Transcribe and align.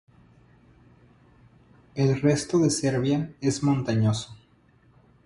El 1.93 2.19
resto 2.21 2.57
de 2.57 2.71
Serbia 2.71 3.35
es 3.39 3.61
montañoso. 3.61 4.35